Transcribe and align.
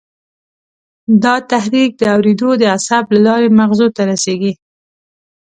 دا 1.23 1.35
تحریک 1.51 1.91
د 1.97 2.01
اورېدو 2.15 2.49
د 2.57 2.63
عصب 2.75 3.05
له 3.15 3.19
لارې 3.27 3.55
مغزو 3.59 3.87
ته 3.95 4.01
رسېږي. 4.11 4.53